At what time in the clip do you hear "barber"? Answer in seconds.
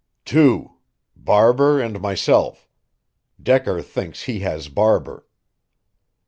1.15-1.79, 4.67-5.27